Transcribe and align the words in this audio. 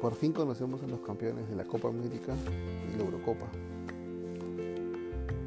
Por 0.00 0.14
fin 0.14 0.32
conocemos 0.32 0.82
a 0.82 0.86
los 0.86 1.00
campeones 1.00 1.48
de 1.48 1.56
la 1.56 1.64
Copa 1.64 1.88
América 1.88 2.34
y 2.92 2.96
la 2.96 3.04
Eurocopa. 3.04 3.46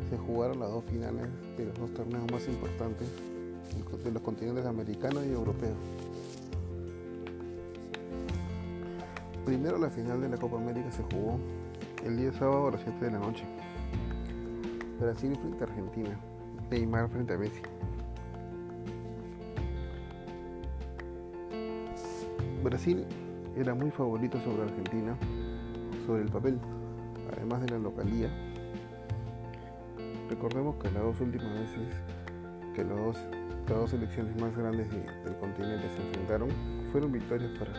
Se 0.09 0.17
jugaron 0.17 0.59
las 0.59 0.71
dos 0.71 0.83
finales 0.85 1.27
de 1.57 1.65
los 1.65 1.77
dos 1.77 1.93
torneos 1.93 2.31
más 2.31 2.47
importantes 2.47 3.07
de 4.03 4.11
los 4.11 4.21
continentes 4.21 4.65
americano 4.65 5.23
y 5.23 5.29
europeo. 5.29 5.75
Primero 9.45 9.77
la 9.77 9.89
final 9.89 10.19
de 10.21 10.29
la 10.29 10.37
Copa 10.37 10.57
América 10.57 10.91
se 10.91 11.03
jugó 11.03 11.37
el 12.03 12.17
día 12.17 12.33
sábado 12.33 12.67
a 12.67 12.71
las 12.71 12.81
7 12.81 13.05
de 13.05 13.11
la 13.11 13.19
noche. 13.19 13.43
Brasil 14.99 15.35
frente 15.35 15.63
a 15.63 15.67
Argentina, 15.67 16.19
Neymar 16.71 17.09
frente 17.09 17.33
a 17.33 17.37
Messi. 17.37 17.61
Brasil 22.67 23.05
era 23.55 23.73
muy 23.73 23.91
favorito 23.91 24.37
sobre 24.41 24.63
Argentina, 24.63 25.17
sobre 26.05 26.23
el 26.23 26.29
papel, 26.29 26.59
además 27.31 27.61
de 27.61 27.69
la 27.69 27.79
localía. 27.79 28.29
Recordemos 30.29 30.75
que 30.75 30.91
las 30.91 31.01
dos 31.01 31.21
últimas 31.21 31.57
veces 31.61 31.95
que 32.75 32.83
las 32.83 32.97
dos, 32.97 33.89
selecciones 33.89 34.39
más 34.41 34.55
grandes 34.55 34.89
del 34.91 35.35
continente 35.39 35.89
se 35.89 36.07
enfrentaron 36.07 36.49
fueron 36.91 37.13
victorias 37.13 37.51
para, 37.57 37.71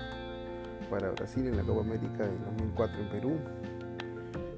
para 0.89 1.11
Brasil 1.11 1.47
en 1.47 1.56
la 1.59 1.62
Copa 1.64 1.83
América 1.83 2.25
en 2.25 2.42
2004 2.56 3.00
en 3.02 3.09
Perú 3.11 3.36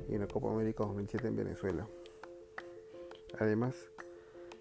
y 0.08 0.14
en 0.14 0.20
la 0.20 0.28
Copa 0.28 0.52
América 0.52 0.84
2007 0.84 1.26
en 1.26 1.36
Venezuela. 1.36 1.88
Además, 3.40 3.90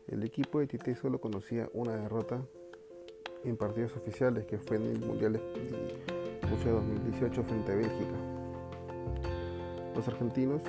el 0.07 0.23
equipo 0.23 0.59
de 0.59 0.65
Tite 0.65 0.95
solo 0.95 1.21
conocía 1.21 1.69
una 1.73 1.95
derrota 1.95 2.41
en 3.43 3.57
partidos 3.57 3.95
oficiales 3.95 4.45
que 4.45 4.57
fue 4.57 4.77
en 4.77 4.83
el 4.83 4.99
Mundial 4.99 5.33
de 5.33 5.41
Rusia 6.49 6.71
2018 6.71 7.43
frente 7.43 7.71
a 7.71 7.75
Bélgica. 7.75 8.15
Los 9.95 10.07
argentinos 10.07 10.61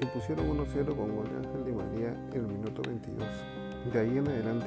se 0.00 0.06
pusieron 0.06 0.48
1-0 0.48 0.96
con 0.96 1.16
gol 1.16 1.28
de 1.28 1.36
Ángel 1.36 1.64
Di 1.64 1.72
María 1.72 2.10
en 2.32 2.40
el 2.40 2.46
minuto 2.46 2.82
22. 2.82 3.28
De 3.92 3.98
ahí 3.98 4.18
en 4.18 4.28
adelante 4.28 4.66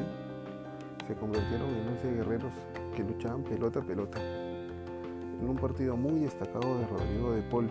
se 1.07 1.15
convirtieron 1.15 1.69
en 1.69 1.87
11 1.89 2.13
guerreros 2.15 2.53
que 2.95 3.03
luchaban 3.03 3.43
pelota 3.43 3.79
a 3.79 3.83
pelota. 3.83 4.19
En 4.19 5.49
un 5.49 5.57
partido 5.57 5.97
muy 5.97 6.21
destacado 6.21 6.77
de 6.77 6.87
Rodrigo 6.87 7.33
de 7.33 7.41
Paul, 7.43 7.69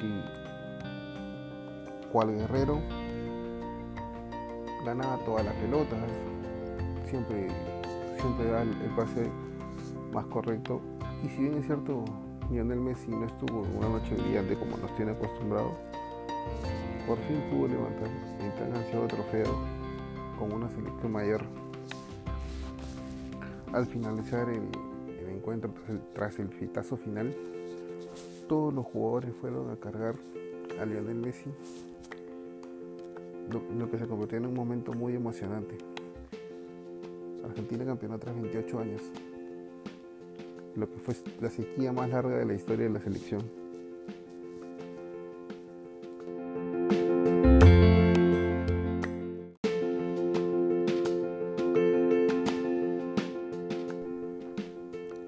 que 0.00 0.22
cual 2.10 2.34
guerrero 2.34 2.80
ganaba 4.84 5.18
todas 5.24 5.44
las 5.44 5.54
pelotas, 5.54 6.00
siempre, 7.08 7.48
siempre 8.20 8.46
da 8.46 8.62
el, 8.62 8.70
pase 8.96 9.28
más 10.12 10.26
correcto. 10.26 10.80
Y 11.24 11.28
si 11.28 11.42
bien 11.42 11.54
es 11.54 11.66
cierto, 11.66 12.04
Lionel 12.50 12.80
Messi 12.80 13.10
no 13.10 13.26
estuvo 13.26 13.62
una 13.76 13.88
noche 13.88 14.14
brillante 14.14 14.54
como 14.56 14.76
nos 14.76 14.94
tiene 14.96 15.12
acostumbrado, 15.12 15.72
por 17.06 17.18
fin 17.18 17.40
pudo 17.50 17.68
levantar 17.68 18.08
el 18.40 18.52
tan 18.54 18.76
ansiado 18.76 19.06
trofeo 19.06 19.54
con 20.38 20.52
una 20.52 20.68
selección 20.68 21.12
mayor. 21.12 21.42
Al 23.72 23.86
finalizar 23.86 24.48
el, 24.48 24.62
encuentro 25.28 25.72
tras 26.14 26.38
el, 26.38 26.48
fitazo 26.48 26.96
final, 26.96 27.34
todos 28.48 28.72
los 28.72 28.86
jugadores 28.86 29.34
fueron 29.40 29.70
a 29.70 29.76
cargar 29.76 30.14
a 30.80 30.86
Lionel 30.86 31.16
Messi, 31.16 31.50
lo 33.76 33.90
que 33.90 33.98
se 33.98 34.06
convirtió 34.06 34.38
en 34.38 34.46
un 34.46 34.54
momento 34.54 34.92
muy 34.92 35.14
emocionante. 35.14 35.76
Argentina 37.48 37.84
campeona 37.84 38.18
tras 38.18 38.34
28 38.34 38.78
años, 38.78 39.02
lo 40.76 40.90
que 40.90 40.98
fue 40.98 41.14
la 41.40 41.48
sequía 41.48 41.92
más 41.92 42.10
larga 42.10 42.36
de 42.36 42.44
la 42.44 42.54
historia 42.54 42.86
de 42.86 42.92
la 42.92 43.00
selección. 43.00 43.42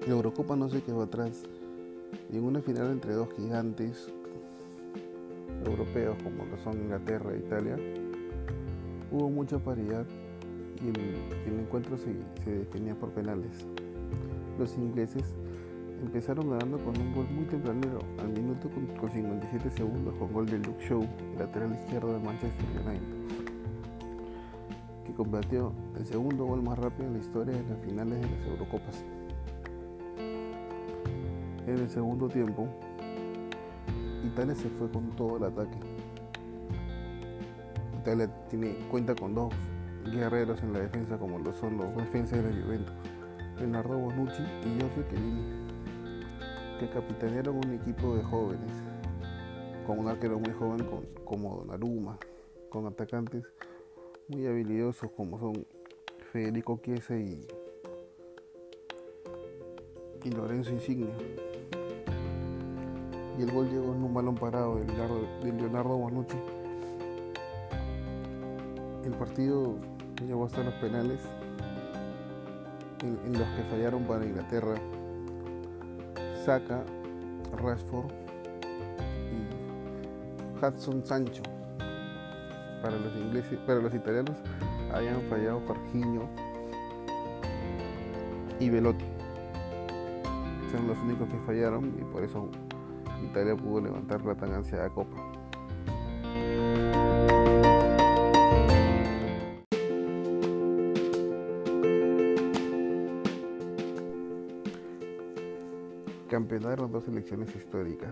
La 0.07 0.13
Eurocopa 0.13 0.55
no 0.55 0.69
se 0.69 0.81
quedó 0.81 1.01
atrás. 1.01 1.43
Y 2.31 2.37
en 2.37 2.43
una 2.43 2.61
final 2.61 2.91
entre 2.91 3.13
dos 3.13 3.29
gigantes 3.35 4.11
europeos 5.65 6.17
como 6.23 6.45
lo 6.45 6.57
son 6.57 6.81
Inglaterra 6.81 7.33
e 7.33 7.37
Italia, 7.37 7.77
hubo 9.11 9.29
mucha 9.29 9.59
paridad 9.59 10.05
y 10.83 10.89
el, 11.49 11.59
encuentro 11.59 11.97
se, 11.97 12.13
definía 12.49 12.95
por 12.95 13.11
penales. 13.11 13.65
Los 14.57 14.75
ingleses 14.77 15.23
empezaron 16.01 16.49
ganando 16.49 16.77
con 16.79 16.99
un 16.99 17.13
gol 17.13 17.27
muy 17.29 17.45
tempranero, 17.45 17.99
al 18.19 18.29
minuto 18.29 18.69
con, 18.69 19.09
57 19.09 19.69
segundos, 19.71 20.15
con 20.15 20.33
gol 20.33 20.45
de 20.47 20.57
Luke 20.59 20.83
Shaw, 20.87 21.05
lateral 21.37 21.73
izquierdo 21.73 22.13
de 22.13 22.19
Manchester 22.19 22.65
United, 22.85 23.35
que 25.05 25.13
combatió 25.13 25.71
el 25.97 26.05
segundo 26.05 26.45
gol 26.45 26.63
más 26.63 26.77
rápido 26.79 27.07
en 27.07 27.13
la 27.13 27.19
historia 27.19 27.53
de 27.53 27.63
las 27.69 27.79
finales 27.79 28.19
de 28.19 28.29
las 28.29 28.47
Eurocopas. 28.47 29.03
En 31.67 31.77
el 31.77 31.89
segundo 31.89 32.27
tiempo, 32.27 32.67
Italia 34.25 34.55
se 34.55 34.67
fue 34.69 34.89
con 34.89 35.11
todo 35.11 35.37
el 35.37 35.43
ataque. 35.43 35.77
Italia 38.01 38.27
tiene, 38.49 38.75
cuenta 38.89 39.13
con 39.13 39.35
dos 39.35 39.53
guerreros 40.05 40.61
en 40.63 40.73
la 40.73 40.79
defensa 40.79 41.17
como 41.17 41.39
lo 41.39 41.53
son 41.53 41.77
los 41.77 41.95
defensas 41.95 42.43
de 42.43 42.61
Juventus, 42.61 42.93
Leonardo 43.57 43.97
Bonucci 43.97 44.41
y 44.41 44.79
Giorgio 44.79 45.03
Chiellini, 45.09 45.43
que 46.79 46.89
capitanearon 46.89 47.57
un 47.57 47.73
equipo 47.73 48.15
de 48.15 48.23
jóvenes, 48.23 48.71
con 49.85 49.99
un 49.99 50.07
arquero 50.07 50.39
muy 50.39 50.51
joven 50.53 50.85
como 51.25 51.57
Donnarumma, 51.57 52.17
con 52.69 52.87
atacantes 52.87 53.43
muy 54.27 54.47
habilidosos 54.47 55.11
como 55.11 55.39
son 55.39 55.65
Federico 56.31 56.79
Chiesa 56.83 57.17
y, 57.17 57.45
y 60.23 60.31
Lorenzo 60.31 60.71
Insigne. 60.71 61.09
Y 63.37 63.43
el 63.43 63.51
gol 63.51 63.69
llegó 63.69 63.93
en 63.93 64.03
un 64.03 64.13
balón 64.13 64.35
parado 64.35 64.75
de 64.75 64.85
Leonardo, 64.85 65.21
de 65.43 65.51
Leonardo 65.51 65.97
Bonucci. 65.97 66.37
El 69.05 69.13
partido 69.13 69.75
llegó 70.25 70.45
hasta 70.45 70.63
los 70.63 70.73
penales 70.75 71.19
en, 73.01 73.33
los 73.33 73.47
que 73.49 73.63
fallaron 73.69 74.03
para 74.03 74.25
Inglaterra. 74.25 74.75
Saca, 76.45 76.83
Rashford 77.57 78.11
y 79.31 80.63
Hudson 80.63 81.03
Sancho. 81.05 81.43
Para 82.81 82.97
los 82.97 83.15
ingleses, 83.15 83.57
para 83.59 83.79
los 83.79 83.93
italianos 83.93 84.35
habían 84.93 85.21
fallado 85.29 85.61
Jorginho 85.67 86.27
y 88.59 88.69
Velotti. 88.69 89.05
Son 90.71 90.87
los 90.87 90.97
únicos 90.99 91.27
que 91.27 91.37
fallaron 91.45 91.93
y 91.99 92.03
por 92.05 92.23
eso 92.23 92.49
Italia 93.23 93.55
pudo 93.55 93.81
levantar 93.81 94.23
la 94.25 94.35
tan 94.35 94.53
ansiada 94.53 94.89
copa. 94.89 95.17
Campeonaron 106.31 106.89
dos 106.89 107.05
elecciones 107.09 107.53
históricas. 107.53 108.09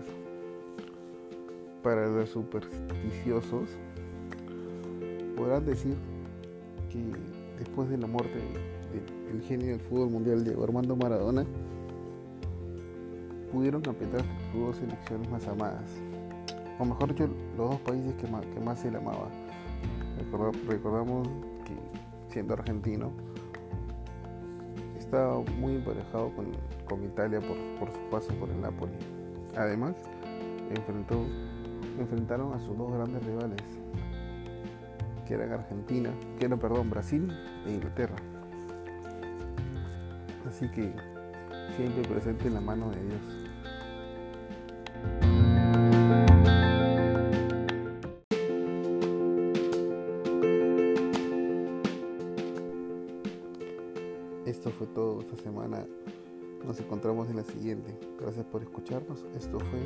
Para 1.82 2.06
los 2.06 2.28
supersticiosos, 2.28 3.70
podrán 5.34 5.64
decir 5.64 5.96
que 6.90 7.02
después 7.58 7.88
de 7.88 7.96
la 7.96 8.06
muerte 8.06 8.38
del 9.32 9.40
genio 9.40 9.68
del 9.68 9.80
fútbol 9.80 10.10
mundial 10.10 10.44
Diego 10.44 10.64
Armando 10.64 10.94
Maradona, 10.96 11.46
pudieron 13.50 13.80
campeonar 13.80 14.22
sus 14.52 14.66
dos 14.66 14.76
selecciones 14.76 15.30
más 15.30 15.48
amadas, 15.48 15.90
o 16.78 16.84
mejor 16.84 17.14
dicho, 17.14 17.26
los 17.56 17.70
dos 17.70 17.80
países 17.80 18.14
que 18.16 18.60
más 18.60 18.78
se 18.78 18.90
le 18.90 18.98
amaba. 18.98 19.30
Recordamos 20.68 21.26
que 21.64 21.74
siendo 22.30 22.52
argentino, 22.52 23.12
estaba 25.10 25.42
muy 25.58 25.74
emparejado 25.74 26.32
con, 26.36 26.46
con 26.88 27.04
Italia 27.04 27.40
por, 27.40 27.56
por, 27.80 27.92
su 27.92 28.00
paso 28.10 28.32
por 28.34 28.48
el 28.48 28.60
Napoli. 28.60 28.92
Además, 29.56 29.96
enfrentó, 30.70 31.26
enfrentaron 31.98 32.52
a 32.52 32.60
sus 32.60 32.78
dos 32.78 32.92
grandes 32.92 33.20
rivales, 33.26 33.60
que 35.26 35.34
eran 35.34 35.50
Argentina, 35.52 36.10
que 36.38 36.46
eran, 36.46 36.60
perdón, 36.60 36.90
Brasil 36.90 37.28
e 37.66 37.72
Inglaterra. 37.72 38.14
Así 40.48 40.68
que 40.68 40.92
siempre 41.76 42.08
presente 42.08 42.46
en 42.46 42.54
la 42.54 42.60
mano 42.60 42.88
de 42.90 43.02
Dios. 43.02 43.49
Fue 54.80 54.86
todo 54.94 55.20
esta 55.20 55.36
semana. 55.36 55.86
Nos 56.64 56.80
encontramos 56.80 57.28
en 57.28 57.36
la 57.36 57.44
siguiente. 57.44 57.94
Gracias 58.18 58.46
por 58.46 58.62
escucharnos. 58.62 59.26
Esto 59.36 59.60
fue 59.60 59.80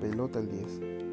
Pelota 0.00 0.38
al 0.38 0.48
10. 0.48 1.09